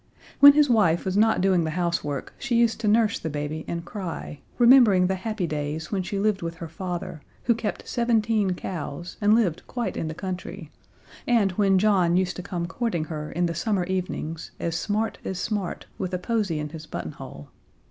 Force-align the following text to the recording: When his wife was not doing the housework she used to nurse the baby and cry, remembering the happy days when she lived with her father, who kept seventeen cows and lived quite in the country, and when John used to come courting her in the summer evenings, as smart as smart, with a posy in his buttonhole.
When 0.39 0.53
his 0.53 0.67
wife 0.67 1.05
was 1.05 1.15
not 1.15 1.41
doing 1.41 1.63
the 1.63 1.69
housework 1.77 2.33
she 2.39 2.55
used 2.55 2.79
to 2.79 2.87
nurse 2.87 3.19
the 3.19 3.29
baby 3.29 3.63
and 3.67 3.85
cry, 3.85 4.39
remembering 4.57 5.05
the 5.05 5.13
happy 5.13 5.45
days 5.45 5.91
when 5.91 6.01
she 6.01 6.17
lived 6.17 6.41
with 6.41 6.55
her 6.55 6.67
father, 6.67 7.21
who 7.43 7.53
kept 7.53 7.87
seventeen 7.87 8.55
cows 8.55 9.17
and 9.21 9.35
lived 9.35 9.61
quite 9.67 9.95
in 9.95 10.07
the 10.07 10.15
country, 10.15 10.71
and 11.27 11.51
when 11.51 11.77
John 11.77 12.17
used 12.17 12.35
to 12.37 12.41
come 12.41 12.65
courting 12.65 13.03
her 13.13 13.31
in 13.31 13.45
the 13.45 13.53
summer 13.53 13.83
evenings, 13.83 14.49
as 14.59 14.75
smart 14.75 15.19
as 15.23 15.37
smart, 15.37 15.85
with 15.99 16.15
a 16.15 16.17
posy 16.17 16.57
in 16.57 16.69
his 16.69 16.87
buttonhole. 16.87 17.49